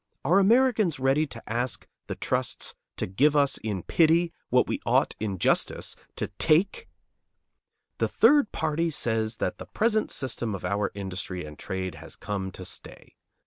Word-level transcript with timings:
Are 0.25 0.39
Americans 0.39 0.99
ready 0.99 1.27
to 1.27 1.47
ask 1.47 1.87
the 2.07 2.15
trusts 2.15 2.73
to 2.97 3.05
give 3.05 3.35
us 3.35 3.59
in 3.59 3.83
pity 3.83 4.33
what 4.49 4.65
we 4.67 4.81
ought, 4.83 5.15
in 5.19 5.37
justice, 5.37 5.95
to 6.15 6.25
take? 6.39 6.89
The 7.99 8.07
third 8.07 8.51
party 8.51 8.89
says 8.89 9.35
that 9.35 9.59
the 9.59 9.67
present 9.67 10.09
system 10.09 10.55
of 10.55 10.65
our 10.65 10.89
industry 10.95 11.45
and 11.45 11.55
trade 11.59 11.93
has 12.01 12.15
come 12.15 12.49
to 12.53 12.65
stay. 12.65 13.13